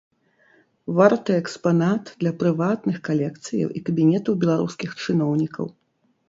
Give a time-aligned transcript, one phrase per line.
[0.99, 5.65] Варты экспанат для прыватных калекцыяў і кабінетаў беларускіх чыноўнікаў.